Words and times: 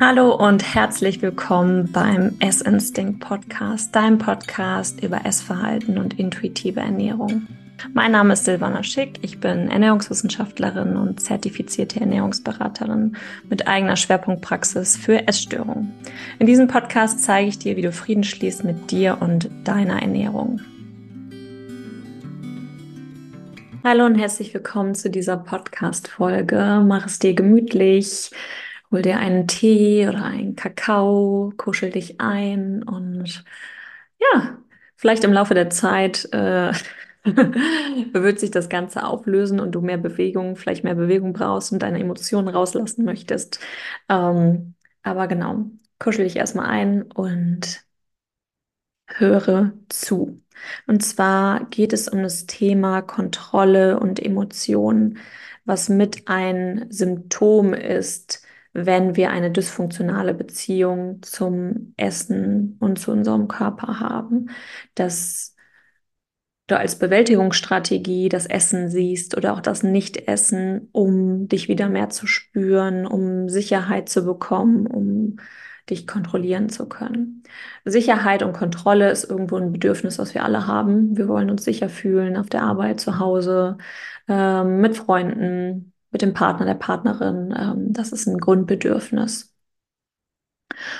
Hallo 0.00 0.32
und 0.32 0.76
herzlich 0.76 1.22
willkommen 1.22 1.90
beim 1.90 2.36
Essinstinct 2.38 3.18
Podcast, 3.18 3.96
deinem 3.96 4.18
Podcast 4.18 5.02
über 5.02 5.26
Essverhalten 5.26 5.98
und 5.98 6.20
intuitive 6.20 6.78
Ernährung. 6.78 7.48
Mein 7.94 8.12
Name 8.12 8.34
ist 8.34 8.44
Silvana 8.44 8.84
Schick, 8.84 9.18
ich 9.22 9.40
bin 9.40 9.68
Ernährungswissenschaftlerin 9.68 10.96
und 10.96 11.20
zertifizierte 11.20 11.98
Ernährungsberaterin 11.98 13.16
mit 13.50 13.66
eigener 13.66 13.96
Schwerpunktpraxis 13.96 14.96
für 14.96 15.26
Essstörungen. 15.26 15.92
In 16.38 16.46
diesem 16.46 16.68
Podcast 16.68 17.24
zeige 17.24 17.48
ich 17.48 17.58
dir, 17.58 17.76
wie 17.76 17.82
du 17.82 17.90
Frieden 17.90 18.22
schließt 18.22 18.62
mit 18.62 18.92
dir 18.92 19.18
und 19.18 19.50
deiner 19.64 20.00
Ernährung. 20.00 20.60
Hallo 23.82 24.06
und 24.06 24.14
herzlich 24.14 24.54
willkommen 24.54 24.94
zu 24.94 25.10
dieser 25.10 25.36
Podcast-Folge. 25.36 26.84
Mach 26.86 27.06
es 27.06 27.18
dir 27.18 27.34
gemütlich 27.34 28.30
hol 28.90 29.02
dir 29.02 29.18
einen 29.18 29.46
Tee 29.48 30.08
oder 30.08 30.24
einen 30.24 30.56
Kakao, 30.56 31.52
kuschel 31.56 31.90
dich 31.90 32.20
ein 32.20 32.82
und 32.82 33.44
ja, 34.20 34.58
vielleicht 34.96 35.24
im 35.24 35.32
Laufe 35.32 35.54
der 35.54 35.70
Zeit 35.70 36.28
äh, 36.32 36.72
wird 37.24 38.40
sich 38.40 38.50
das 38.50 38.68
Ganze 38.68 39.04
auflösen 39.04 39.60
und 39.60 39.72
du 39.72 39.80
mehr 39.80 39.98
Bewegung, 39.98 40.56
vielleicht 40.56 40.84
mehr 40.84 40.94
Bewegung 40.94 41.32
brauchst 41.32 41.72
und 41.72 41.80
deine 41.82 42.00
Emotionen 42.00 42.48
rauslassen 42.48 43.04
möchtest. 43.04 43.60
Ähm, 44.08 44.74
aber 45.02 45.28
genau, 45.28 45.66
kuschel 45.98 46.24
dich 46.24 46.36
erstmal 46.36 46.66
ein 46.66 47.02
und 47.02 47.84
höre 49.06 49.72
zu. 49.88 50.40
Und 50.86 51.04
zwar 51.04 51.66
geht 51.66 51.92
es 51.92 52.08
um 52.08 52.22
das 52.22 52.46
Thema 52.46 53.02
Kontrolle 53.02 53.98
und 54.00 54.20
Emotionen, 54.20 55.18
was 55.64 55.88
mit 55.88 56.28
ein 56.28 56.86
Symptom 56.90 57.74
ist, 57.74 58.42
wenn 58.86 59.16
wir 59.16 59.30
eine 59.30 59.50
dysfunktionale 59.50 60.34
Beziehung 60.34 61.22
zum 61.22 61.94
Essen 61.96 62.76
und 62.80 62.98
zu 62.98 63.12
unserem 63.12 63.48
Körper 63.48 64.00
haben, 64.00 64.50
dass 64.94 65.54
du 66.68 66.78
als 66.78 66.98
Bewältigungsstrategie 66.98 68.28
das 68.28 68.46
Essen 68.46 68.88
siehst 68.90 69.36
oder 69.36 69.54
auch 69.54 69.60
das 69.60 69.82
Nichtessen, 69.82 70.88
um 70.92 71.48
dich 71.48 71.68
wieder 71.68 71.88
mehr 71.88 72.10
zu 72.10 72.26
spüren, 72.26 73.06
um 73.06 73.48
Sicherheit 73.48 74.08
zu 74.08 74.24
bekommen, 74.24 74.86
um 74.86 75.36
dich 75.90 76.06
kontrollieren 76.06 76.68
zu 76.68 76.86
können. 76.86 77.42
Sicherheit 77.84 78.42
und 78.42 78.52
Kontrolle 78.52 79.10
ist 79.10 79.24
irgendwo 79.24 79.56
ein 79.56 79.72
Bedürfnis, 79.72 80.18
was 80.18 80.34
wir 80.34 80.44
alle 80.44 80.66
haben. 80.66 81.16
Wir 81.16 81.28
wollen 81.28 81.50
uns 81.50 81.64
sicher 81.64 81.88
fühlen 81.88 82.36
auf 82.36 82.48
der 82.50 82.62
Arbeit, 82.62 83.00
zu 83.00 83.18
Hause, 83.18 83.78
äh, 84.28 84.64
mit 84.64 84.96
Freunden, 84.96 85.92
mit 86.10 86.22
dem 86.22 86.34
Partner, 86.34 86.66
der 86.66 86.74
Partnerin. 86.74 87.54
Ähm, 87.56 87.92
das 87.92 88.12
ist 88.12 88.26
ein 88.26 88.38
Grundbedürfnis. 88.38 89.54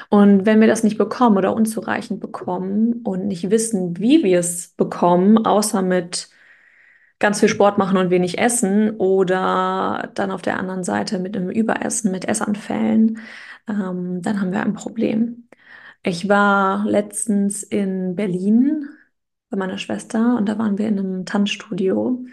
Und 0.09 0.47
wenn 0.47 0.61
wir 0.61 0.67
das 0.69 0.83
nicht 0.83 0.99
bekommen 0.99 1.37
oder 1.37 1.55
unzureichend 1.55 2.21
bekommen 2.21 3.03
und 3.05 3.27
nicht 3.27 3.51
wissen, 3.51 3.99
wie 3.99 4.23
wir 4.25 4.41
es 4.41 4.69
bekommen, 4.77 5.45
außer 5.45 5.83
mit 5.83 6.29
ganz 7.19 7.41
viel 7.41 7.49
Sport 7.49 7.79
machen 7.79 7.97
und 7.97 8.11
wenig 8.11 8.39
essen 8.39 8.97
oder 8.97 10.11
dann 10.15 10.31
auf 10.31 10.43
der 10.43 10.59
anderen 10.59 10.85
Seite 10.85 11.19
mit 11.19 11.37
einem 11.37 11.51
Überessen, 11.51 12.11
mit 12.13 12.27
Essanfällen, 12.29 13.19
ähm, 13.69 14.23
dann 14.23 14.41
haben 14.41 14.53
wir 14.53 14.63
ein 14.63 14.75
Problem. 14.75 15.49
Ich 16.03 16.29
war 16.29 16.85
letztens 16.87 17.63
in 17.63 18.15
Berlin 18.17 18.89
bei 19.51 19.57
meiner 19.57 19.79
Schwester 19.79 20.37
und 20.37 20.49
da 20.49 20.59
waren 20.59 20.79
wir 20.79 20.89
in 20.89 20.99
einem 20.99 21.25
Tanzstudio 21.27 22.25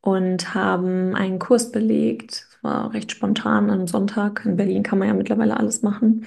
und 0.00 0.54
haben 0.54 1.14
einen 1.14 1.38
Kurs 1.38 1.72
belegt. 1.72 2.46
Es 2.50 2.58
war 2.62 2.92
recht 2.94 3.10
spontan 3.12 3.70
am 3.70 3.86
Sonntag. 3.86 4.44
In 4.44 4.56
Berlin 4.56 4.82
kann 4.82 4.98
man 4.98 5.08
ja 5.08 5.14
mittlerweile 5.14 5.56
alles 5.56 5.82
machen. 5.82 6.26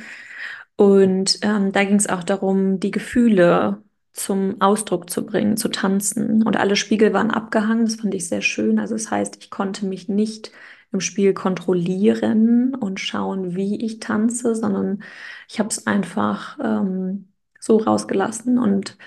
Und 0.76 1.40
ähm, 1.44 1.72
da 1.72 1.84
ging 1.84 1.96
es 1.96 2.10
auch 2.10 2.24
darum, 2.24 2.80
die 2.80 2.92
Gefühle 2.92 3.84
zum 4.14 4.62
Ausdruck 4.62 5.10
zu 5.10 5.26
bringen, 5.26 5.58
zu 5.58 5.70
tanzen. 5.70 6.44
Und 6.44 6.58
alle 6.58 6.76
Spiegel 6.76 7.14
waren 7.14 7.32
abgehangen. 7.32 7.86
Das 7.86 7.96
fand 7.96 8.14
ich 8.14 8.28
sehr 8.28 8.42
schön. 8.42 8.80
Also 8.80 8.96
das 8.96 9.10
heißt, 9.12 9.38
ich 9.40 9.50
konnte 9.50 9.86
mich 9.86 10.08
nicht 10.10 10.52
im 10.92 11.00
Spiel 11.02 11.34
kontrollieren 11.34 12.76
und 12.76 13.00
schauen, 13.00 13.56
wie 13.56 13.84
ich 13.84 14.00
tanze, 14.00 14.56
sondern 14.56 15.04
ich 15.50 15.60
habe 15.60 15.70
es 15.70 15.88
einfach 15.88 16.58
ähm, 16.64 17.30
so 17.60 17.78
rausgelassen. 17.78 18.60
Und 18.60 18.98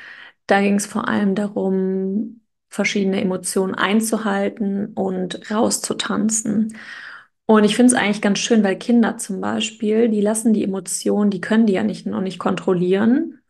da 0.47 0.60
ging 0.60 0.75
es 0.75 0.87
vor 0.87 1.09
allem 1.09 1.34
darum, 1.37 2.41
verschiedene 2.76 3.20
Emotionen 3.20 3.75
einzuhalten 3.75 4.92
und 4.94 5.50
rauszutanzen. 5.50 6.76
Und 7.47 7.64
ich 7.64 7.76
finde 7.76 7.92
es 7.94 7.98
eigentlich 7.98 8.22
ganz 8.22 8.38
schön, 8.41 8.62
weil 8.64 8.76
Kinder 8.78 9.19
zum 9.19 9.41
Beispiel, 9.41 10.09
die 10.09 10.20
lassen 10.20 10.53
die 10.53 10.64
Emotionen, 10.64 11.31
die 11.31 11.41
können 11.41 11.66
die 11.66 11.75
ja 11.75 11.82
nicht 11.84 12.06
noch 12.06 12.20
nicht 12.20 12.38
kontrollieren. 12.38 13.41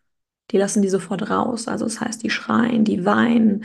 Die 0.52 0.58
lassen 0.58 0.82
die 0.82 0.88
sofort 0.90 1.30
raus. 1.30 1.68
Also 1.68 1.86
das 1.86 2.00
heißt, 2.00 2.22
die 2.22 2.30
schreien, 2.30 2.84
die 2.84 3.04
weinen, 3.04 3.64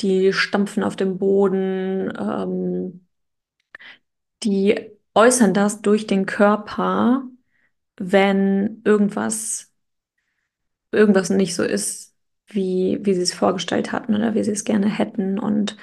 die 0.00 0.32
stampfen 0.32 0.82
auf 0.84 0.96
dem 0.96 1.18
Boden, 1.18 2.12
ähm, 2.18 3.06
die 4.42 4.90
äußern 5.14 5.54
das 5.54 5.82
durch 5.82 6.06
den 6.06 6.26
Körper, 6.26 7.24
wenn 7.96 8.82
irgendwas, 8.84 9.72
irgendwas 10.92 11.30
nicht 11.30 11.54
so 11.54 11.62
ist, 11.64 12.14
wie, 12.48 12.98
wie 13.02 13.14
sie 13.14 13.22
es 13.22 13.34
vorgestellt 13.34 13.92
hatten 13.92 14.14
oder 14.14 14.34
wie 14.34 14.44
sie 14.44 14.52
es 14.52 14.64
gerne 14.64 14.88
hätten 14.88 15.38
und 15.38 15.76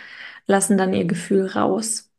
lassen 0.47 0.77
dann 0.77 0.93
ihr 0.93 1.05
Gefühl 1.05 1.47
raus. 1.47 2.11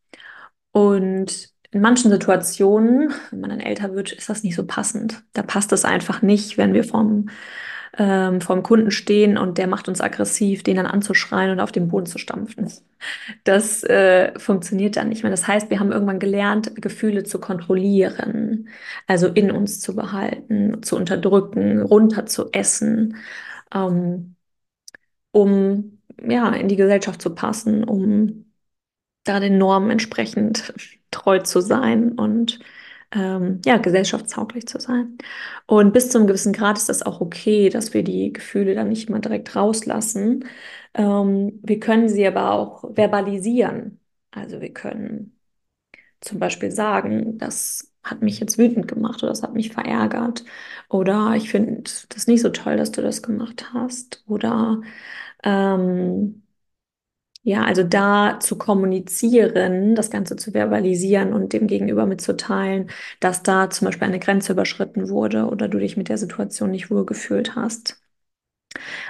Und 0.73 1.51
in 1.71 1.81
manchen 1.81 2.11
Situationen, 2.11 3.13
wenn 3.31 3.41
man 3.41 3.51
dann 3.51 3.61
älter 3.61 3.95
wird, 3.95 4.13
ist 4.13 4.29
das 4.29 4.43
nicht 4.43 4.55
so 4.57 4.67
passend. 4.67 5.23
Da 5.33 5.43
passt 5.43 5.73
es 5.73 5.85
einfach 5.85 6.23
nicht, 6.23 6.59
wenn 6.59 6.75
wir 6.75 6.85
vom, 6.85 7.29
ähm, 7.99 8.41
vom 8.41 8.63
Kunden 8.63 8.91
stehen 8.91 9.39
und 9.39 9.59
der 9.59 9.67
macht 9.67 9.89
uns 9.89 10.01
aggressiv, 10.01 10.63
den 10.63 10.77
dann 10.77 10.87
anzuschreien 10.87 11.51
und 11.51 11.61
auf 11.61 11.73
den 11.73 11.89
Boden 11.89 12.07
zu 12.07 12.19
stampfen. 12.19 12.71
Das 13.45 13.83
äh, 13.85 14.39
funktioniert 14.39 14.97
dann 14.97 15.09
nicht 15.09 15.23
mehr. 15.23 15.31
Das 15.31 15.47
heißt, 15.49 15.71
wir 15.71 15.81
haben 15.81 15.93
irgendwann 15.93 16.19
gelernt, 16.19 16.73
Gefühle 16.81 17.25
zu 17.25 17.41
kontrollieren, 17.41 18.69
also 19.07 19.29
in 19.29 19.51
uns 19.51 19.81
zu 19.81 19.95
behalten, 19.97 20.83
zu 20.83 20.97
unterdrücken, 20.97 21.83
runter 21.83 22.27
zu 22.27 22.51
essen. 22.53 23.17
Ähm, 23.75 24.36
um 25.37 25.99
ja 26.27 26.51
in 26.55 26.69
die 26.69 26.77
Gesellschaft 26.77 27.21
zu 27.23 27.35
passen, 27.35 27.85
um 27.85 28.53
da 29.25 29.41
den 29.41 29.59
Normen 29.59 29.91
entsprechend 29.91 30.75
treu 31.11 31.41
zu 31.41 31.61
sein 31.61 32.13
und 32.13 32.61
ähm, 33.13 33.61
ja, 33.67 33.79
gesellschaftstauglich 33.79 34.67
zu 34.69 34.81
sein. 34.81 35.19
Und 35.67 35.93
bis 35.93 36.11
zu 36.11 36.19
einem 36.19 36.27
gewissen 36.29 36.53
Grad 36.53 36.79
ist 36.79 36.89
das 36.89 37.03
auch 37.03 37.21
okay, 37.21 37.71
dass 37.71 37.95
wir 37.95 38.03
die 38.05 38.33
Gefühle 38.33 38.75
dann 38.75 38.89
nicht 38.89 39.11
mal 39.11 39.21
direkt 39.21 39.57
rauslassen. 39.57 40.47
Ähm, 40.95 41.61
wir 41.63 41.81
können 41.81 42.09
sie 42.09 42.27
aber 42.27 42.53
auch 42.53 42.85
verbalisieren. 42.97 44.01
Also 44.33 44.61
wir 44.61 44.73
können 44.73 45.39
zum 46.21 46.39
Beispiel 46.39 46.71
sagen, 46.71 47.39
das 47.39 47.93
hat 48.07 48.23
mich 48.23 48.41
jetzt 48.41 48.59
wütend 48.59 48.89
gemacht 48.89 49.23
oder 49.23 49.31
das 49.33 49.43
hat 49.43 49.55
mich 49.55 49.73
verärgert 49.73 50.45
oder 50.89 51.35
ich 51.37 51.51
finde 51.51 51.83
das 52.09 52.27
nicht 52.27 52.43
so 52.43 52.51
toll, 52.51 52.77
dass 52.77 52.93
du 52.93 53.03
das 53.03 53.23
gemacht 53.23 53.73
hast 53.75 54.23
oder 54.27 54.81
ähm, 55.45 56.43
ja, 57.43 57.65
also 57.65 57.85
da 57.85 58.41
zu 58.41 58.59
kommunizieren, 58.59 59.95
das 59.95 60.11
Ganze 60.11 60.35
zu 60.37 60.53
verbalisieren 60.53 61.33
und 61.33 61.53
dem 61.53 61.69
Gegenüber 61.69 62.05
mitzuteilen, 62.05 62.91
dass 63.21 63.43
da 63.45 63.71
zum 63.71 63.87
Beispiel 63.87 64.09
eine 64.09 64.19
Grenze 64.19 64.53
überschritten 64.53 65.09
wurde 65.09 65.47
oder 65.47 65.69
du 65.69 65.79
dich 65.79 65.97
mit 65.97 66.09
der 66.09 66.19
Situation 66.19 66.73
nicht 66.73 66.91
wohlgefühlt 66.91 67.55
hast. 67.55 68.01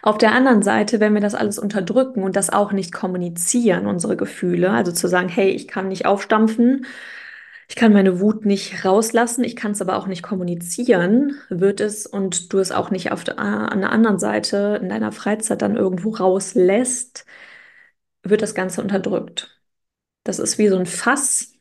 Auf 0.03 0.19
der 0.19 0.33
anderen 0.33 0.63
Seite, 0.63 1.01
wenn 1.01 1.15
wir 1.15 1.21
das 1.21 1.35
alles 1.35 1.59
unterdrücken 1.59 2.23
und 2.23 2.37
das 2.37 2.51
auch 2.51 2.73
nicht 2.73 2.93
kommunizieren, 2.93 3.87
unsere 3.87 4.17
Gefühle, 4.17 4.71
also 4.71 4.93
zu 4.93 5.09
sagen, 5.09 5.29
hey, 5.29 5.51
ich 5.51 5.69
kann 5.69 5.89
nicht 5.89 6.07
aufstampfen, 6.07 6.87
ich 7.69 7.77
kann 7.77 7.93
meine 7.93 8.21
Wut 8.21 8.45
nicht 8.47 8.85
rauslassen, 8.85 9.45
ich 9.45 9.57
kann 9.57 9.73
es 9.73 9.83
aber 9.83 9.97
auch 9.97 10.07
nicht 10.07 10.23
kommunizieren, 10.23 11.37
wird 11.49 11.81
es 11.81 12.07
und 12.07 12.53
du 12.53 12.59
es 12.59 12.71
auch 12.73 12.91
nicht 12.91 13.13
auf 13.13 13.25
der, 13.25 13.39
an 13.39 13.81
der 13.81 13.91
anderen 13.91 14.19
Seite 14.19 14.79
in 14.83 14.89
deiner 14.89 15.13
Freizeit 15.13 15.63
dann 15.63 15.77
irgendwo 15.77 16.11
rauslässt, 16.11 17.27
wird 18.23 18.43
das 18.43 18.55
Ganze 18.55 18.83
unterdrückt. 18.83 19.61
Das 20.25 20.39
ist 20.39 20.59
wie 20.59 20.69
so 20.69 20.77
ein 20.77 20.87
Fass. 20.87 21.55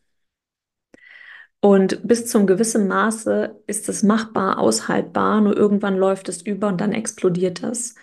Und 1.60 2.08
bis 2.08 2.28
zum 2.28 2.46
gewissen 2.46 2.88
Maße 2.88 3.64
ist 3.68 3.90
es 3.90 4.04
machbar, 4.04 4.60
aushaltbar, 4.60 5.42
nur 5.42 5.58
irgendwann 5.58 5.98
läuft 5.98 6.30
es 6.30 6.42
über 6.44 6.68
und 6.68 6.80
dann 6.80 6.94
explodiert 6.94 7.64
es 7.64 7.96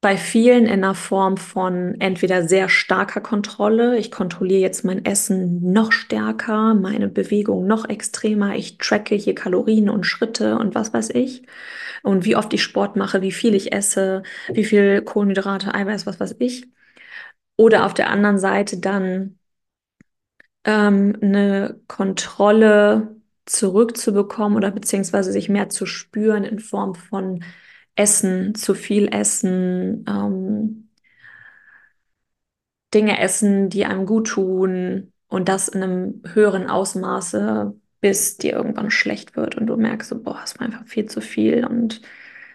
bei 0.00 0.16
vielen 0.16 0.66
in 0.66 0.80
der 0.80 0.94
Form 0.94 1.36
von 1.36 2.00
entweder 2.00 2.48
sehr 2.48 2.68
starker 2.70 3.20
Kontrolle, 3.20 3.98
ich 3.98 4.10
kontrolliere 4.10 4.60
jetzt 4.60 4.82
mein 4.84 5.04
Essen 5.04 5.72
noch 5.72 5.92
stärker, 5.92 6.74
meine 6.74 7.08
Bewegung 7.08 7.66
noch 7.66 7.86
extremer, 7.88 8.54
ich 8.56 8.78
tracke 8.78 9.14
hier 9.14 9.34
Kalorien 9.34 9.90
und 9.90 10.04
Schritte 10.04 10.56
und 10.58 10.74
was 10.74 10.94
weiß 10.94 11.10
ich. 11.10 11.42
Und 12.02 12.24
wie 12.24 12.36
oft 12.36 12.52
ich 12.54 12.62
Sport 12.62 12.96
mache, 12.96 13.20
wie 13.22 13.32
viel 13.32 13.54
ich 13.54 13.72
esse, 13.72 14.22
wie 14.48 14.64
viel 14.64 15.02
Kohlenhydrate, 15.02 15.74
Eiweiß, 15.74 16.06
was 16.06 16.18
weiß 16.18 16.36
ich. 16.38 16.66
Oder 17.56 17.86
auf 17.86 17.94
der 17.94 18.10
anderen 18.10 18.38
Seite 18.38 18.78
dann 18.78 19.38
ähm, 20.64 21.16
eine 21.20 21.80
Kontrolle 21.88 23.16
zurückzubekommen 23.46 24.56
oder 24.56 24.70
beziehungsweise 24.70 25.32
sich 25.32 25.48
mehr 25.48 25.68
zu 25.68 25.86
spüren 25.86 26.44
in 26.44 26.58
Form 26.60 26.94
von 26.94 27.42
Essen, 28.00 28.54
zu 28.54 28.74
viel 28.74 29.08
Essen, 29.12 30.06
ähm, 30.08 30.88
Dinge 32.94 33.20
essen, 33.20 33.68
die 33.68 33.84
einem 33.84 34.06
gut 34.06 34.28
tun 34.28 35.12
und 35.28 35.48
das 35.48 35.68
in 35.68 35.82
einem 35.82 36.22
höheren 36.32 36.68
Ausmaße, 36.68 37.74
bis 38.00 38.38
dir 38.38 38.54
irgendwann 38.54 38.90
schlecht 38.90 39.36
wird 39.36 39.54
und 39.56 39.66
du 39.66 39.76
merkst, 39.76 40.08
so, 40.08 40.22
boah, 40.22 40.40
es 40.42 40.58
war 40.58 40.66
einfach 40.66 40.86
viel 40.86 41.06
zu 41.06 41.20
viel 41.20 41.66
und 41.66 42.00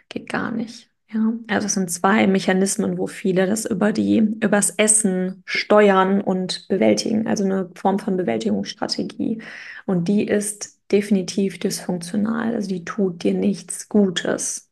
geht 0.10 0.28
gar 0.30 0.52
nicht. 0.52 0.90
Ja, 1.14 1.34
also 1.48 1.68
es 1.68 1.76
sind 1.76 1.92
zwei 1.92 2.26
Mechanismen, 2.26 2.98
wo 2.98 3.06
viele 3.06 3.46
das 3.46 3.66
über 3.66 3.94
die, 3.94 4.18
übers 4.42 4.72
Essen 4.72 5.44
steuern 5.46 6.22
und 6.22 6.68
bewältigen, 6.68 7.28
also 7.28 7.46
eine 7.46 7.70
Form 7.76 8.00
von 8.00 8.18
Bewältigungsstrategie. 8.18 9.42
Und 9.86 10.08
die 10.08 10.28
ist 10.28 10.80
definitiv 10.92 11.60
dysfunktional, 11.60 12.56
also 12.56 12.68
die 12.68 12.84
tut 12.84 13.24
dir 13.24 13.36
nichts 13.36 13.88
Gutes. 13.88 14.72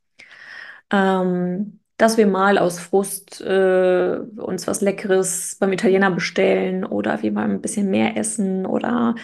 Ähm, 0.94 1.82
dass 1.98 2.18
wir 2.18 2.28
mal 2.28 2.58
aus 2.58 2.80
Frust 2.80 3.42
äh, 3.42 4.18
uns 4.38 4.68
was 4.68 4.82
Leckeres 4.82 5.58
beim 5.60 5.74
Italiener 5.74 6.12
bestellen 6.12 6.84
oder 6.86 7.22
wir 7.24 7.32
mal 7.32 7.46
ein 7.46 7.62
bisschen 7.62 7.90
mehr 7.92 8.18
essen 8.18 8.66
oder 8.66 9.16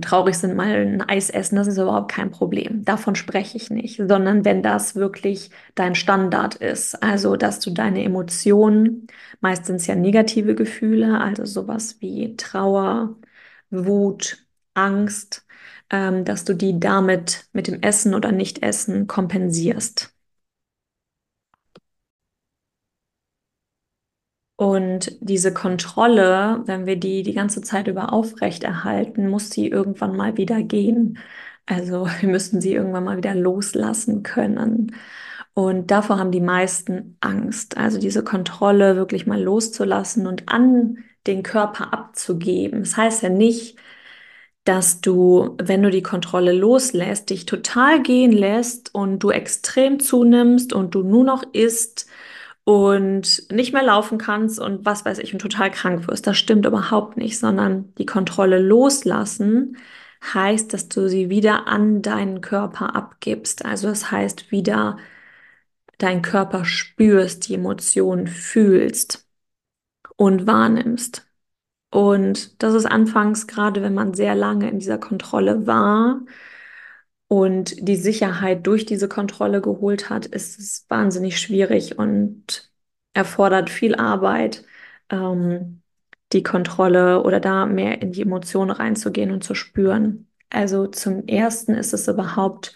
traurig 0.00 0.36
sind, 0.36 0.56
mal 0.56 0.74
ein 0.74 1.02
Eis 1.02 1.30
essen, 1.30 1.56
das 1.56 1.68
ist 1.68 1.78
überhaupt 1.78 2.10
kein 2.10 2.30
Problem. 2.30 2.84
Davon 2.84 3.14
spreche 3.16 3.56
ich 3.56 3.70
nicht, 3.70 3.96
sondern 3.98 4.44
wenn 4.44 4.62
das 4.62 4.96
wirklich 4.96 5.50
dein 5.74 5.94
Standard 5.94 6.56
ist, 6.56 7.02
also 7.02 7.36
dass 7.36 7.60
du 7.60 7.70
deine 7.70 8.02
Emotionen, 8.04 9.06
meistens 9.40 9.86
ja 9.86 9.94
negative 9.94 10.54
Gefühle, 10.54 11.20
also 11.20 11.44
sowas 11.44 12.00
wie 12.00 12.36
Trauer, 12.36 13.16
Wut, 13.70 14.46
Angst, 14.74 15.46
ähm, 15.90 16.24
dass 16.24 16.44
du 16.44 16.54
die 16.54 16.80
damit 16.80 17.46
mit 17.52 17.68
dem 17.68 17.82
Essen 17.82 18.14
oder 18.14 18.32
Nicht-Essen 18.32 19.06
kompensierst. 19.06 20.15
Und 24.56 25.18
diese 25.20 25.52
Kontrolle, 25.52 26.62
wenn 26.64 26.86
wir 26.86 26.96
die 26.96 27.22
die 27.22 27.34
ganze 27.34 27.60
Zeit 27.60 27.88
über 27.88 28.12
aufrechterhalten, 28.12 29.28
muss 29.28 29.50
sie 29.50 29.68
irgendwann 29.68 30.16
mal 30.16 30.36
wieder 30.38 30.62
gehen. 30.62 31.18
Also 31.66 32.06
wir 32.20 32.28
müssen 32.28 32.60
sie 32.60 32.74
irgendwann 32.74 33.04
mal 33.04 33.16
wieder 33.18 33.34
loslassen 33.34 34.22
können. 34.22 34.94
Und 35.54 35.90
davor 35.90 36.18
haben 36.18 36.32
die 36.32 36.40
meisten 36.40 37.16
Angst. 37.20 37.76
Also 37.76 37.98
diese 37.98 38.24
Kontrolle 38.24 38.96
wirklich 38.96 39.26
mal 39.26 39.42
loszulassen 39.42 40.26
und 40.26 40.48
an 40.48 40.98
den 41.26 41.42
Körper 41.42 41.92
abzugeben. 41.92 42.80
Das 42.80 42.96
heißt 42.96 43.22
ja 43.22 43.28
nicht, 43.30 43.78
dass 44.64 45.00
du, 45.00 45.56
wenn 45.62 45.82
du 45.82 45.90
die 45.90 46.02
Kontrolle 46.02 46.52
loslässt, 46.52 47.30
dich 47.30 47.46
total 47.46 48.02
gehen 48.02 48.32
lässt 48.32 48.94
und 48.94 49.20
du 49.20 49.30
extrem 49.30 50.00
zunimmst 50.00 50.72
und 50.72 50.94
du 50.94 51.02
nur 51.02 51.24
noch 51.24 51.44
isst 51.52 52.06
und 52.66 53.44
nicht 53.52 53.72
mehr 53.72 53.84
laufen 53.84 54.18
kannst 54.18 54.58
und 54.58 54.84
was 54.84 55.04
weiß 55.04 55.18
ich 55.20 55.32
und 55.32 55.38
total 55.40 55.70
krank 55.70 56.08
wirst. 56.08 56.26
Das 56.26 56.36
stimmt 56.36 56.66
überhaupt 56.66 57.16
nicht, 57.16 57.38
sondern 57.38 57.94
die 57.94 58.06
Kontrolle 58.06 58.58
loslassen 58.58 59.76
heißt, 60.34 60.72
dass 60.74 60.88
du 60.88 61.08
sie 61.08 61.30
wieder 61.30 61.68
an 61.68 62.02
deinen 62.02 62.40
Körper 62.40 62.96
abgibst. 62.96 63.64
Also 63.64 63.86
das 63.88 64.10
heißt, 64.10 64.50
wieder 64.50 64.98
deinen 65.98 66.22
Körper 66.22 66.64
spürst, 66.64 67.48
die 67.48 67.54
Emotionen 67.54 68.26
fühlst 68.26 69.28
und 70.16 70.46
wahrnimmst. 70.48 71.26
Und 71.90 72.62
das 72.62 72.74
ist 72.74 72.86
anfangs, 72.86 73.46
gerade 73.46 73.82
wenn 73.82 73.94
man 73.94 74.14
sehr 74.14 74.34
lange 74.34 74.68
in 74.70 74.80
dieser 74.80 74.98
Kontrolle 74.98 75.66
war, 75.68 76.20
und 77.28 77.88
die 77.88 77.96
Sicherheit 77.96 78.66
durch 78.66 78.86
diese 78.86 79.08
Kontrolle 79.08 79.60
geholt 79.60 80.10
hat, 80.10 80.26
ist 80.26 80.58
es 80.58 80.86
wahnsinnig 80.88 81.40
schwierig 81.40 81.98
und 81.98 82.70
erfordert 83.14 83.70
viel 83.70 83.94
Arbeit, 83.96 84.64
ähm, 85.10 85.82
die 86.32 86.42
Kontrolle 86.42 87.22
oder 87.22 87.40
da 87.40 87.66
mehr 87.66 88.02
in 88.02 88.12
die 88.12 88.22
Emotionen 88.22 88.70
reinzugehen 88.70 89.30
und 89.32 89.44
zu 89.44 89.54
spüren. 89.54 90.28
Also 90.50 90.86
zum 90.86 91.26
ersten 91.26 91.74
ist 91.74 91.92
es 91.94 92.08
überhaupt, 92.08 92.74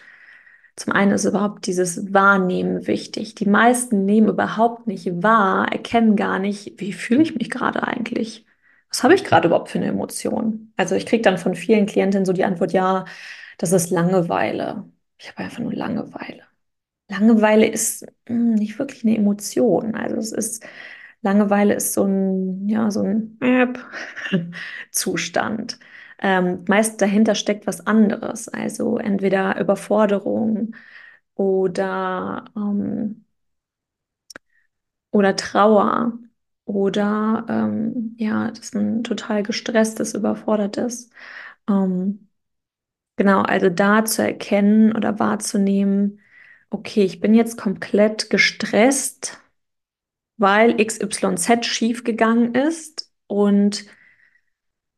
zum 0.76 0.92
einen 0.92 1.12
ist 1.12 1.24
überhaupt 1.24 1.66
dieses 1.66 2.12
Wahrnehmen 2.12 2.86
wichtig. 2.86 3.34
Die 3.34 3.48
meisten 3.48 4.04
nehmen 4.04 4.28
überhaupt 4.28 4.86
nicht 4.86 5.22
wahr, 5.22 5.70
erkennen 5.70 6.16
gar 6.16 6.38
nicht, 6.38 6.80
wie 6.80 6.92
fühle 6.92 7.22
ich 7.22 7.34
mich 7.36 7.50
gerade 7.50 7.86
eigentlich? 7.86 8.46
Was 8.88 9.02
habe 9.04 9.14
ich 9.14 9.24
gerade 9.24 9.48
überhaupt 9.48 9.68
für 9.70 9.78
eine 9.78 9.88
Emotion? 9.88 10.72
Also 10.76 10.94
ich 10.96 11.06
kriege 11.06 11.22
dann 11.22 11.38
von 11.38 11.54
vielen 11.54 11.86
Klientinnen 11.86 12.24
so 12.26 12.32
die 12.32 12.44
Antwort, 12.44 12.72
ja, 12.72 13.04
das 13.60 13.72
ist 13.72 13.90
Langeweile. 13.90 14.90
Ich 15.18 15.28
habe 15.30 15.40
einfach 15.40 15.60
nur 15.60 15.74
Langeweile. 15.74 16.44
Langeweile 17.08 17.66
ist 17.68 18.04
mh, 18.28 18.34
hm, 18.34 18.54
nicht 18.54 18.78
wirklich 18.78 19.04
eine 19.04 19.16
Emotion. 19.16 19.94
Also 19.96 20.16
es 20.16 20.32
ist, 20.32 20.66
Langeweile 21.22 21.74
ist 21.74 21.94
so 21.94 22.04
ein, 22.04 22.68
ja, 22.68 22.90
so 22.90 23.02
ein 23.02 23.38
Zustand. 24.92 25.78
Ähm, 26.20 26.64
meist 26.68 27.00
dahinter 27.02 27.34
steckt 27.36 27.66
was 27.66 27.86
anderes. 27.86 28.48
Also 28.48 28.98
entweder 28.98 29.60
Überforderung 29.60 30.76
oder, 31.36 32.46
ähm, 32.56 33.24
oder 35.10 35.36
Trauer 35.36 36.18
oder 36.64 37.46
ähm, 37.48 38.14
ja, 38.18 38.50
dass 38.50 38.74
man 38.74 39.02
total 39.04 39.42
gestresst 39.42 40.00
ist, 40.00 40.14
überfordert 40.14 40.76
ist. 40.76 41.12
Ähm, 41.68 42.29
Genau, 43.20 43.42
also 43.42 43.68
da 43.68 44.04
zu 44.06 44.22
erkennen 44.22 44.94
oder 44.96 45.18
wahrzunehmen, 45.18 46.20
okay, 46.70 47.02
ich 47.04 47.20
bin 47.20 47.34
jetzt 47.34 47.58
komplett 47.58 48.30
gestresst, 48.30 49.38
weil 50.38 50.80
XYZ 50.80 51.66
schiefgegangen 51.66 52.54
ist 52.54 53.12
und 53.26 53.84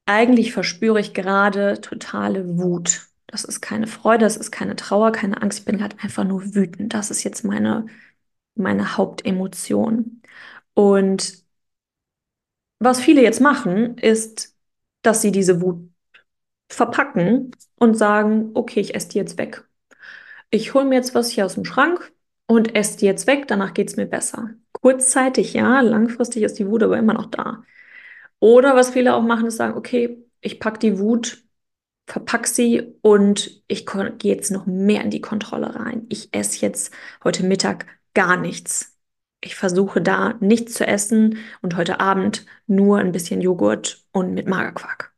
eigentlich 0.06 0.52
verspüre 0.52 1.00
ich 1.00 1.14
gerade 1.14 1.80
totale 1.80 2.58
Wut. 2.58 3.08
Das 3.26 3.44
ist 3.44 3.60
keine 3.60 3.86
Freude, 3.86 4.24
das 4.24 4.36
ist 4.36 4.50
keine 4.50 4.76
Trauer, 4.76 5.12
keine 5.12 5.40
Angst, 5.42 5.60
ich 5.60 5.64
bin 5.64 5.78
gerade 5.78 5.96
einfach 6.00 6.24
nur 6.24 6.54
wütend. 6.54 6.92
Das 6.94 7.10
ist 7.10 7.22
jetzt 7.24 7.44
meine, 7.44 7.86
meine 8.56 8.96
Hauptemotion. 8.96 10.22
Und 10.74 11.44
was 12.78 13.00
viele 13.00 13.22
jetzt 13.22 13.40
machen, 13.40 13.96
ist, 13.98 14.56
dass 15.02 15.22
sie 15.22 15.32
diese 15.32 15.60
Wut 15.62 15.90
verpacken 16.74 17.52
und 17.76 17.96
sagen, 17.96 18.50
okay, 18.54 18.80
ich 18.80 18.94
esse 18.94 19.08
die 19.10 19.18
jetzt 19.18 19.38
weg. 19.38 19.64
Ich 20.50 20.74
hole 20.74 20.84
mir 20.84 20.96
jetzt 20.96 21.14
was 21.14 21.30
hier 21.30 21.46
aus 21.46 21.54
dem 21.54 21.64
Schrank 21.64 22.12
und 22.46 22.74
esse 22.74 22.98
die 22.98 23.06
jetzt 23.06 23.26
weg, 23.26 23.48
danach 23.48 23.74
geht 23.74 23.88
es 23.90 23.96
mir 23.96 24.06
besser. 24.06 24.50
Kurzzeitig 24.72 25.54
ja, 25.54 25.80
langfristig 25.80 26.42
ist 26.42 26.58
die 26.58 26.66
Wut 26.68 26.82
aber 26.82 26.98
immer 26.98 27.14
noch 27.14 27.26
da. 27.26 27.64
Oder 28.40 28.74
was 28.76 28.90
viele 28.90 29.14
auch 29.14 29.22
machen, 29.22 29.46
ist 29.46 29.56
sagen, 29.56 29.76
okay, 29.76 30.24
ich 30.40 30.60
packe 30.60 30.78
die 30.80 30.98
Wut, 30.98 31.44
verpack 32.06 32.46
sie 32.46 32.94
und 33.02 33.62
ich 33.68 33.86
gehe 33.86 34.34
jetzt 34.34 34.50
noch 34.50 34.66
mehr 34.66 35.02
in 35.02 35.10
die 35.10 35.20
Kontrolle 35.20 35.74
rein. 35.76 36.06
Ich 36.08 36.34
esse 36.34 36.60
jetzt 36.60 36.92
heute 37.24 37.44
Mittag 37.44 37.86
gar 38.14 38.36
nichts. 38.36 38.98
Ich 39.40 39.54
versuche 39.56 40.00
da 40.00 40.34
nichts 40.40 40.74
zu 40.74 40.86
essen 40.86 41.38
und 41.62 41.76
heute 41.76 42.00
Abend 42.00 42.46
nur 42.66 42.98
ein 42.98 43.12
bisschen 43.12 43.40
Joghurt 43.40 44.04
und 44.12 44.34
mit 44.34 44.48
Magerquark. 44.48 45.11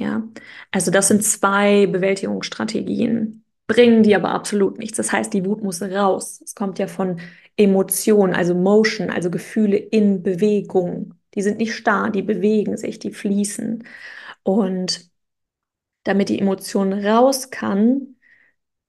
Ja, 0.00 0.22
also 0.70 0.90
das 0.90 1.08
sind 1.08 1.22
zwei 1.24 1.86
Bewältigungsstrategien, 1.86 3.44
bringen 3.66 4.02
die 4.02 4.16
aber 4.16 4.30
absolut 4.30 4.78
nichts. 4.78 4.96
Das 4.96 5.12
heißt, 5.12 5.32
die 5.34 5.44
Wut 5.44 5.62
muss 5.62 5.82
raus. 5.82 6.40
Es 6.42 6.54
kommt 6.54 6.78
ja 6.78 6.86
von 6.86 7.20
Emotion, 7.56 8.32
also 8.32 8.54
Motion, 8.54 9.10
also 9.10 9.30
Gefühle 9.30 9.76
in 9.76 10.22
Bewegung. 10.22 11.14
Die 11.34 11.42
sind 11.42 11.58
nicht 11.58 11.74
starr, 11.74 12.10
die 12.10 12.22
bewegen 12.22 12.76
sich, 12.78 12.98
die 12.98 13.12
fließen. 13.12 13.84
Und 14.42 15.10
damit 16.04 16.28
die 16.30 16.40
Emotion 16.40 16.92
raus 16.92 17.50
kann, 17.50 18.16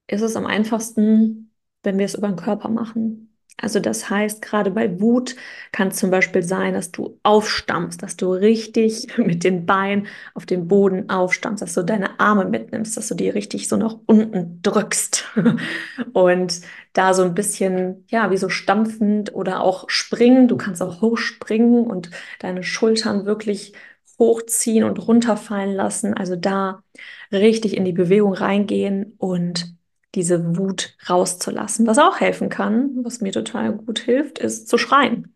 ist 0.08 0.22
es 0.22 0.36
am 0.38 0.48
einfachsten, 0.48 1.54
wenn 1.84 2.00
wir 2.00 2.06
es 2.06 2.16
über 2.16 2.28
den 2.30 2.38
Körper 2.38 2.70
machen. 2.70 3.31
Also 3.58 3.80
das 3.80 4.10
heißt, 4.10 4.42
gerade 4.42 4.72
bei 4.72 5.00
Wut 5.00 5.36
kann 5.72 5.90
es 5.90 5.98
zum 5.98 6.10
Beispiel 6.10 6.42
sein, 6.42 6.74
dass 6.74 6.92
du 6.92 7.20
aufstammst, 7.24 8.02
dass 8.02 8.18
du 8.18 8.32
richtig 8.34 9.08
mit 9.18 9.44
den 9.44 9.66
Beinen 9.66 10.08
auf 10.34 10.46
den 10.46 10.68
Boden 10.68 11.10
aufstammst, 11.10 11.62
dass 11.62 11.76
du 11.76 11.84
deine 11.84 12.20
Arme 12.20 12.46
mitnimmst, 12.46 12.98
dass 12.98 13.08
du 13.08 13.16
die 13.16 13.30
richtig 13.30 13.68
so 13.68 13.78
nach 13.78 13.96
unten 14.08 14.62
drückst 14.64 15.26
und 16.14 16.62
da 16.94 17.14
so 17.14 17.24
ein 17.24 17.36
bisschen, 17.36 18.06
ja, 18.10 18.32
wie 18.32 18.38
so 18.38 18.50
stampfend 18.50 19.34
oder 19.34 19.62
auch 19.62 19.90
springen. 19.90 20.48
Du 20.48 20.58
kannst 20.58 20.82
auch 20.82 21.02
hochspringen 21.02 21.86
und 21.86 22.10
deine 22.40 22.64
Schultern 22.64 23.26
wirklich 23.26 23.74
hochziehen 24.20 24.84
und 24.84 25.08
runterfallen 25.08 25.74
lassen. 25.74 26.14
Also 26.14 26.36
da 26.36 26.84
richtig 27.32 27.78
in 27.78 27.86
die 27.86 27.94
Bewegung 27.94 28.34
reingehen 28.34 29.16
und 29.18 29.76
diese 30.16 30.58
Wut 30.58 30.96
rauszulassen. 31.10 31.88
Was 31.88 31.98
auch 32.00 32.20
helfen 32.20 32.50
kann, 32.50 33.04
was 33.04 33.22
mir 33.22 33.32
total 33.32 33.74
gut 33.74 34.00
hilft, 34.00 34.40
ist 34.40 34.68
zu 34.68 34.78
schreien. 34.78 35.36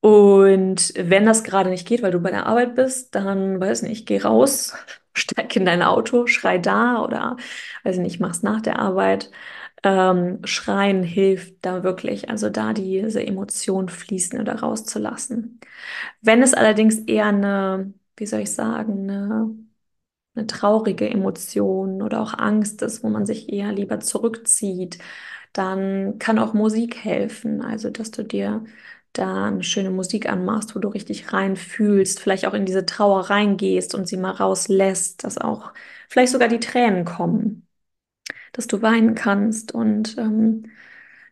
Und 0.00 0.92
wenn 0.96 1.26
das 1.26 1.42
gerade 1.44 1.70
nicht 1.70 1.86
geht, 1.86 2.02
weil 2.02 2.12
du 2.12 2.20
bei 2.20 2.30
der 2.30 2.46
Arbeit 2.46 2.74
bist, 2.76 3.14
dann, 3.14 3.60
weiß 3.60 3.82
nicht, 3.82 4.06
geh 4.06 4.18
raus, 4.20 4.74
steig 5.14 5.54
in 5.56 5.64
dein 5.64 5.82
Auto, 5.82 6.26
schrei 6.26 6.58
da 6.58 7.02
oder, 7.02 7.36
weiß 7.84 7.98
nicht, 7.98 8.20
mach's 8.20 8.42
nach 8.42 8.60
der 8.60 8.78
Arbeit. 8.78 9.30
Ähm, 9.84 10.40
Schreien 10.44 11.02
hilft 11.04 11.64
da 11.64 11.82
wirklich, 11.84 12.30
also 12.30 12.50
da 12.50 12.72
diese 12.72 13.24
Emotionen 13.24 13.88
fließen 13.88 14.40
oder 14.40 14.56
rauszulassen. 14.60 15.60
Wenn 16.20 16.42
es 16.42 16.54
allerdings 16.54 16.98
eher 17.00 17.26
eine, 17.26 17.94
wie 18.16 18.26
soll 18.26 18.40
ich 18.40 18.52
sagen, 18.52 19.10
eine, 19.10 19.50
eine 20.38 20.46
traurige 20.46 21.08
Emotion 21.10 22.02
oder 22.02 22.20
auch 22.22 22.34
Angst 22.38 22.82
ist, 22.82 23.02
wo 23.02 23.08
man 23.08 23.26
sich 23.26 23.52
eher 23.52 23.72
lieber 23.72 24.00
zurückzieht, 24.00 24.98
dann 25.52 26.18
kann 26.18 26.38
auch 26.38 26.54
Musik 26.54 26.96
helfen. 27.04 27.62
Also, 27.62 27.90
dass 27.90 28.10
du 28.10 28.24
dir 28.24 28.64
da 29.12 29.46
eine 29.46 29.62
schöne 29.64 29.90
Musik 29.90 30.28
anmachst, 30.28 30.74
wo 30.76 30.80
du 30.80 30.88
richtig 30.88 31.32
reinfühlst, 31.32 32.20
vielleicht 32.20 32.46
auch 32.46 32.54
in 32.54 32.66
diese 32.66 32.86
Trauer 32.86 33.30
reingehst 33.30 33.94
und 33.94 34.06
sie 34.08 34.16
mal 34.16 34.30
rauslässt, 34.32 35.24
dass 35.24 35.38
auch 35.38 35.72
vielleicht 36.08 36.32
sogar 36.32 36.48
die 36.48 36.60
Tränen 36.60 37.04
kommen, 37.04 37.66
dass 38.52 38.66
du 38.66 38.82
weinen 38.82 39.14
kannst 39.14 39.72
und 39.74 40.16
ähm, 40.18 40.64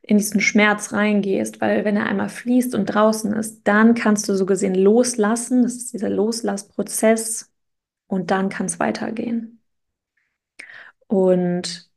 in 0.03 0.19
diesen 0.19 0.41
Schmerz 0.41 0.93
reingehst, 0.93 1.61
weil 1.61 1.85
wenn 1.85 1.97
er 1.97 2.07
einmal 2.07 2.29
fließt 2.29 2.75
und 2.75 2.87
draußen 2.87 3.33
ist, 3.35 3.63
dann 3.65 3.95
kannst 3.95 4.29
du 4.29 4.37
so 4.37 4.47
gesehen 4.47 4.75
loslassen. 4.75 5.63
Das 5.65 5.75
ist 5.77 5.93
dieser 5.93 6.11
Loslassprozess 6.11 7.51
und 8.07 8.31
dann 8.31 8.49
kann 8.49 8.67
es 8.67 8.81
weitergehen. 8.81 9.61
Und 11.07 11.91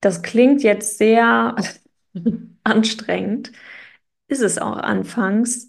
das 0.00 0.22
klingt 0.22 0.62
jetzt 0.62 0.98
sehr 0.98 1.56
anstrengend, 2.64 3.52
ist 4.28 4.42
es 4.42 4.58
auch 4.58 4.76
anfangs, 4.78 5.68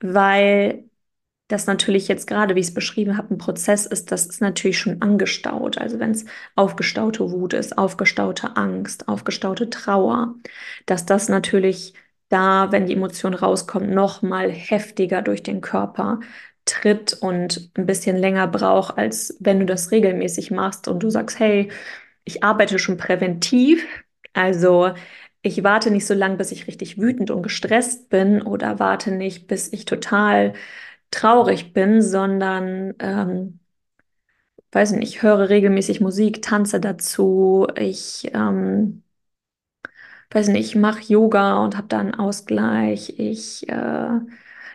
weil 0.00 0.84
das 1.48 1.66
natürlich 1.66 2.08
jetzt 2.08 2.26
gerade, 2.26 2.56
wie 2.56 2.60
ich 2.60 2.68
es 2.68 2.74
beschrieben 2.74 3.16
habe, 3.18 3.34
ein 3.34 3.38
Prozess 3.38 3.86
ist, 3.86 4.12
das 4.12 4.26
ist 4.26 4.40
natürlich 4.40 4.78
schon 4.78 5.02
angestaut. 5.02 5.78
Also 5.78 6.00
wenn 6.00 6.12
es 6.12 6.24
aufgestaute 6.56 7.30
Wut 7.32 7.54
ist, 7.54 7.78
aufgestaute 7.78 8.56
Angst, 8.56 9.08
aufgestaute 9.08 9.70
Trauer, 9.70 10.34
dass 10.86 11.06
das 11.06 11.28
natürlich 11.28 11.94
da, 12.30 12.72
wenn 12.72 12.86
die 12.86 12.94
Emotion 12.94 13.34
rauskommt, 13.34 13.90
noch 13.90 14.22
mal 14.22 14.50
heftiger 14.50 15.22
durch 15.22 15.42
den 15.42 15.60
Körper 15.60 16.20
tritt 16.66 17.14
und 17.14 17.70
ein 17.76 17.86
bisschen 17.86 18.16
länger 18.16 18.48
braucht, 18.48 18.98
als 18.98 19.36
wenn 19.40 19.60
du 19.60 19.66
das 19.66 19.92
regelmäßig 19.92 20.50
machst 20.52 20.88
und 20.88 21.02
du 21.02 21.10
sagst, 21.10 21.38
hey, 21.40 21.70
ich 22.24 22.44
arbeite 22.44 22.78
schon 22.78 22.96
präventiv, 22.98 23.86
also 24.34 24.92
ich 25.42 25.62
warte 25.64 25.90
nicht 25.90 26.06
so 26.06 26.14
lange, 26.14 26.36
bis 26.36 26.52
ich 26.52 26.66
richtig 26.66 26.98
wütend 27.00 27.30
und 27.30 27.42
gestresst 27.42 28.08
bin 28.10 28.42
oder 28.42 28.78
warte 28.80 29.12
nicht, 29.12 29.46
bis 29.48 29.72
ich 29.72 29.84
total 29.84 30.54
traurig 31.10 31.72
bin, 31.72 32.02
sondern 32.02 32.94
ähm, 33.00 33.60
weiß 34.72 34.92
nicht, 34.92 35.02
ich 35.16 35.22
höre 35.22 35.48
regelmäßig 35.48 36.00
Musik, 36.00 36.40
tanze 36.42 36.78
dazu, 36.80 37.66
ich 37.76 38.30
ähm, 38.34 39.02
weiß 40.30 40.48
nicht, 40.48 40.66
ich 40.66 40.76
mache 40.76 41.00
Yoga 41.12 41.58
und 41.64 41.76
habe 41.76 41.88
da 41.88 41.98
einen 42.00 42.14
Ausgleich, 42.14 43.18
ich 43.18 43.68
äh, 43.68 44.20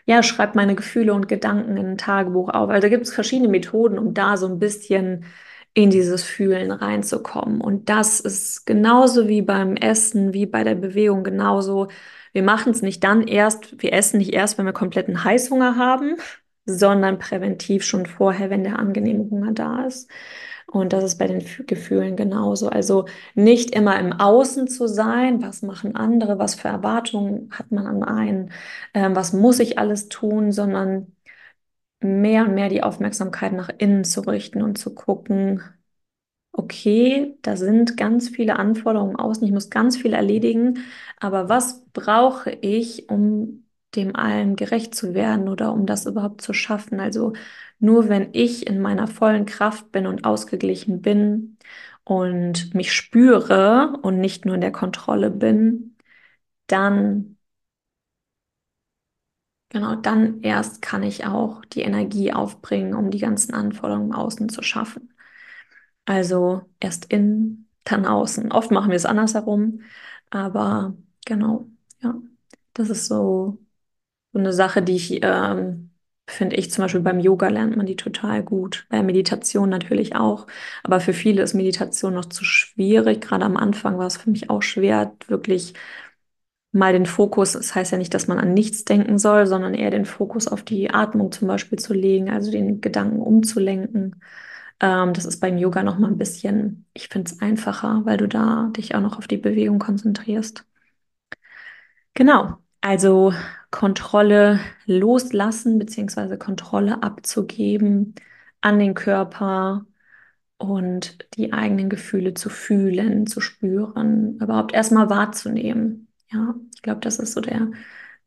ja, 0.06 0.24
schreibe 0.24 0.54
meine 0.56 0.76
Gefühle 0.76 1.14
und 1.14 1.28
Gedanken 1.28 1.78
in 1.78 1.86
ein 1.92 1.98
Tagebuch 1.98 2.50
auf. 2.50 2.70
Also 2.70 2.82
da 2.82 2.90
gibt 2.90 3.06
es 3.06 3.14
verschiedene 3.14 3.50
Methoden, 3.50 4.00
um 4.00 4.14
da 4.14 4.38
so 4.38 4.48
ein 4.48 4.60
bisschen 4.60 5.26
in 5.74 5.90
dieses 5.90 6.24
Fühlen 6.24 6.72
reinzukommen. 6.72 7.62
Und 7.62 7.90
das 7.90 8.20
ist 8.20 8.66
genauso 8.66 9.28
wie 9.28 9.42
beim 9.42 9.76
Essen, 9.76 10.34
wie 10.34 10.46
bei 10.46 10.64
der 10.64 10.76
Bewegung 10.76 11.24
genauso. 11.24 11.88
Wir 12.34 12.44
machen 12.44 12.72
es 12.72 12.82
nicht 12.82 13.04
dann 13.04 13.28
erst, 13.28 13.82
wir 13.82 13.94
essen 13.94 14.18
nicht 14.18 14.34
erst, 14.34 14.58
wenn 14.58 14.66
wir 14.66 14.74
kompletten 14.74 15.24
Heißhunger 15.24 15.78
haben, 15.78 16.18
sondern 16.78 17.20
präventiv 17.20 17.84
schon 17.84 18.06
vorher, 18.06 18.50
wenn 18.50 18.64
der 18.64 18.80
angenehme 18.80 19.30
Hunger 19.30 19.52
da 19.54 19.86
ist. 19.86 20.10
Und 20.68 20.94
das 20.94 21.04
ist 21.04 21.18
bei 21.18 21.28
den 21.28 21.44
Gefühlen 21.68 22.16
genauso. 22.16 22.70
Also 22.70 23.06
nicht 23.36 23.76
immer 23.76 24.00
im 24.00 24.14
Außen 24.14 24.68
zu 24.68 24.88
sein, 24.88 25.42
was 25.42 25.62
machen 25.64 25.96
andere, 25.96 26.40
was 26.40 26.56
für 26.56 26.70
Erwartungen 26.70 27.50
hat 27.52 27.72
man 27.72 27.88
an 27.88 28.04
einen, 28.04 28.52
äh, 28.94 29.10
was 29.14 29.34
muss 29.34 29.60
ich 29.60 29.78
alles 29.80 30.08
tun, 30.10 30.52
sondern 30.52 31.16
mehr 32.02 32.46
und 32.46 32.56
mehr 32.56 32.70
die 32.70 32.84
Aufmerksamkeit 32.84 33.54
nach 33.54 33.70
innen 33.78 34.04
zu 34.04 34.22
richten 34.22 34.62
und 34.62 34.78
zu 34.78 34.94
gucken, 34.96 35.62
okay, 36.54 37.38
da 37.42 37.56
sind 37.58 37.98
ganz 37.98 38.30
viele 38.30 38.58
Anforderungen 38.58 39.16
außen, 39.16 39.46
ich 39.46 39.54
muss 39.54 39.70
ganz 39.70 39.98
viel 39.98 40.14
erledigen, 40.14 40.80
aber 41.20 41.50
was 41.50 41.86
brauche 41.94 42.52
ich, 42.52 43.10
um 43.10 43.66
dem 43.96 44.16
allen 44.16 44.56
gerecht 44.56 44.96
zu 44.96 45.14
werden 45.14 45.50
oder 45.50 45.74
um 45.74 45.86
das 45.86 46.06
überhaupt 46.06 46.42
zu 46.42 46.54
schaffen? 46.54 47.00
Also 47.00 47.34
nur 47.80 48.10
wenn 48.10 48.30
ich 48.34 48.68
in 48.68 48.82
meiner 48.82 49.08
vollen 49.08 49.46
Kraft 49.46 49.92
bin 49.92 50.08
und 50.08 50.26
ausgeglichen 50.26 51.02
bin 51.02 51.58
und 52.04 52.74
mich 52.76 52.94
spüre 52.94 53.98
und 54.02 54.20
nicht 54.20 54.46
nur 54.46 54.56
in 54.56 54.62
der 54.62 54.72
Kontrolle 54.72 55.30
bin, 55.32 55.96
dann 56.68 57.38
Genau, 59.70 59.96
dann 59.96 60.42
erst 60.44 60.82
kann 60.82 61.02
ich 61.04 61.26
auch 61.26 61.64
die 61.66 61.82
Energie 61.82 62.34
aufbringen, 62.34 62.94
um 62.94 63.10
die 63.10 63.20
ganzen 63.20 63.54
Anforderungen 63.54 64.14
Außen 64.14 64.50
zu 64.50 64.62
schaffen. 64.62 65.14
Also 66.06 66.64
erst 66.80 67.06
innen, 67.14 67.70
dann 67.86 68.06
außen. 68.06 68.52
Oft 68.52 68.72
machen 68.72 68.90
wir 68.92 68.98
es 68.98 69.06
andersherum, 69.06 69.82
aber 70.32 70.96
genau, 71.26 71.68
ja, 72.02 72.16
das 72.74 72.90
ist 72.90 73.08
so, 73.08 73.60
so 74.34 74.40
eine 74.40 74.54
Sache, 74.54 74.82
die 74.82 74.96
ich, 74.96 75.20
ähm, 75.24 75.92
finde 76.28 76.56
ich 76.56 76.72
zum 76.72 76.84
Beispiel 76.86 77.02
beim 77.02 77.20
Yoga 77.20 77.50
lernt 77.50 77.76
man 77.76 77.86
die 77.86 77.96
total 77.98 78.44
gut, 78.44 78.86
bei 78.90 79.04
Meditation 79.04 79.70
natürlich 79.70 80.16
auch, 80.16 80.48
aber 80.84 81.00
für 81.02 81.14
viele 81.14 81.42
ist 81.44 81.54
Meditation 81.54 82.14
noch 82.14 82.26
zu 82.26 82.46
schwierig. 82.46 83.22
Gerade 83.22 83.46
am 83.46 83.58
Anfang 83.58 83.98
war 83.98 84.08
es 84.08 84.18
für 84.18 84.30
mich 84.30 84.50
auch 84.50 84.62
schwer, 84.62 85.14
wirklich 85.28 85.74
mal 86.72 86.94
den 86.94 87.06
Fokus, 87.06 87.54
das 87.54 87.76
heißt 87.76 87.92
ja 87.92 87.98
nicht, 87.98 88.14
dass 88.14 88.28
man 88.28 88.40
an 88.40 88.54
nichts 88.54 88.86
denken 88.86 89.18
soll, 89.20 89.46
sondern 89.48 89.74
eher 89.74 89.92
den 89.92 90.06
Fokus 90.06 90.48
auf 90.48 90.64
die 90.64 90.90
Atmung 90.92 91.32
zum 91.32 91.48
Beispiel 91.48 91.78
zu 91.80 91.94
legen, 91.94 92.30
also 92.30 92.52
den 92.52 92.80
Gedanken 92.82 93.20
umzulenken. 93.22 94.22
Ähm, 94.80 95.14
das 95.14 95.26
ist 95.26 95.40
beim 95.42 95.58
Yoga 95.58 95.84
noch 95.84 96.00
mal 96.00 96.08
ein 96.10 96.18
bisschen, 96.18 96.86
ich 96.94 97.10
finde 97.10 97.32
es 97.32 97.42
einfacher, 97.42 98.02
weil 98.06 98.18
du 98.18 98.28
da 98.28 98.70
dich 98.78 98.96
auch 98.96 99.02
noch 99.02 99.18
auf 99.18 99.28
die 99.28 99.38
Bewegung 99.38 99.80
konzentrierst. 99.80 100.66
Genau, 102.14 102.61
also 102.82 103.34
Kontrolle 103.72 104.60
loslassen 104.86 105.80
beziehungsweise 105.80 106.38
Kontrolle 106.38 107.04
abzugeben 107.04 108.16
an 108.62 108.80
den 108.80 108.94
Körper 108.94 109.86
und 110.58 111.28
die 111.36 111.54
eigenen 111.54 111.90
Gefühle 111.90 112.34
zu 112.36 112.50
fühlen, 112.50 113.28
zu 113.28 113.42
spüren, 113.42 114.38
überhaupt 114.40 114.74
erstmal 114.74 115.10
wahrzunehmen. 115.10 116.08
Ja, 116.32 116.56
ich 116.76 116.82
glaube, 116.82 117.02
das 117.02 117.20
ist 117.20 117.34
so 117.34 117.42
der 117.42 117.72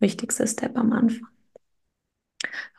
wichtigste 0.00 0.46
Step 0.46 0.76
am 0.76 0.92
Anfang. 0.92 1.28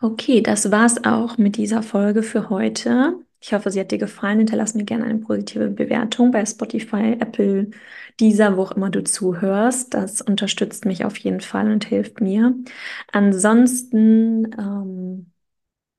Okay, 0.02 0.42
das 0.42 0.72
war's 0.72 1.04
auch 1.06 1.38
mit 1.38 1.58
dieser 1.58 1.82
Folge 1.84 2.24
für 2.24 2.50
heute. 2.50 3.16
Ich 3.46 3.54
hoffe, 3.54 3.70
sie 3.70 3.80
hat 3.80 3.92
dir 3.92 4.00
gefallen. 4.00 4.40
Hinterlass 4.40 4.74
mir 4.74 4.86
gerne 4.86 5.06
eine 5.06 5.20
positive 5.20 5.70
Bewertung 5.70 6.32
bei 6.32 6.44
Spotify, 6.48 7.14
Apple, 7.20 7.70
dieser, 8.20 8.58
wo 8.58 8.64
auch 8.64 8.72
immer 8.72 8.90
du 8.90 9.04
zuhörst. 9.04 9.94
Das 9.94 10.22
unterstützt 10.22 10.86
mich 10.86 11.06
auf 11.06 11.16
jeden 11.18 11.42
Fall 11.42 11.72
und 11.72 11.86
hilft 11.86 12.22
mir. 12.22 12.56
Ansonsten, 13.12 14.52
ähm, 14.58 15.32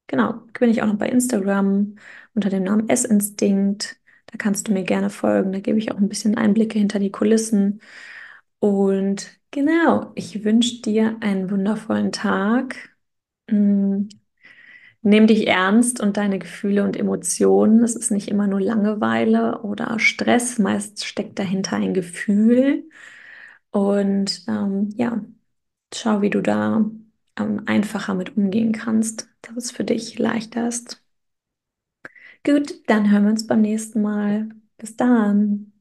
genau, 0.08 0.34
bin 0.58 0.70
ich 0.70 0.82
auch 0.82 0.86
noch 0.88 0.98
bei 0.98 1.08
Instagram 1.08 1.96
unter 2.34 2.50
dem 2.50 2.64
Namen 2.64 2.88
Essinstinkt. 2.88 3.98
Da 4.26 4.38
kannst 4.38 4.68
du 4.68 4.72
mir 4.72 4.84
gerne 4.84 5.10
folgen. 5.10 5.52
Da 5.52 5.60
gebe 5.60 5.78
ich 5.78 5.92
auch 5.92 5.98
ein 5.98 6.08
bisschen 6.08 6.36
Einblicke 6.36 6.78
hinter 6.78 6.98
die 7.00 7.12
Kulissen. 7.12 7.80
Und 8.60 9.38
genau, 9.52 10.12
ich 10.16 10.44
wünsche 10.44 10.82
dir 10.82 11.16
einen 11.20 11.50
wundervollen 11.50 12.12
Tag. 12.12 12.96
Mm, 15.06 15.10
Nimm 15.10 15.26
dich 15.26 15.46
ernst 15.48 16.00
und 16.00 16.16
deine 16.16 16.38
Gefühle 16.38 16.84
und 16.84 16.96
Emotionen. 16.96 17.82
Es 17.84 17.96
ist 17.96 18.10
nicht 18.10 18.28
immer 18.28 18.46
nur 18.46 18.60
Langeweile 18.60 19.62
oder 19.62 19.98
Stress. 19.98 20.58
Meist 20.58 21.04
steckt 21.04 21.38
dahinter 21.38 21.76
ein 21.76 21.94
Gefühl. 21.94 22.88
Und 23.70 24.44
ähm, 24.48 24.90
ja, 24.96 25.24
schau, 25.94 26.22
wie 26.22 26.30
du 26.30 26.42
da 26.42 26.90
ähm, 27.38 27.62
einfacher 27.66 28.14
mit 28.14 28.36
umgehen 28.36 28.72
kannst, 28.72 29.28
dass 29.42 29.56
es 29.56 29.70
für 29.72 29.84
dich 29.84 30.18
leichter 30.18 30.68
ist. 30.68 31.02
Gut, 32.44 32.88
dann 32.88 33.10
hören 33.10 33.24
wir 33.24 33.30
uns 33.30 33.46
beim 33.46 33.60
nächsten 33.62 34.00
Mal. 34.02 34.48
Bis 34.78 34.96
dann. 34.96 35.72